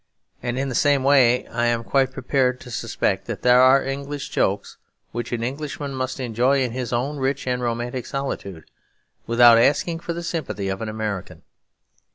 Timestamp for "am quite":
1.67-2.11